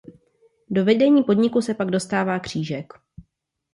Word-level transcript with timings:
Do 0.69 0.85
vedení 0.85 1.23
podniku 1.23 1.61
se 1.61 1.73
pak 1.73 1.89
dostává 1.91 2.39
Křížek. 2.39 2.93